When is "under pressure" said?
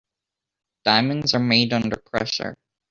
1.73-2.55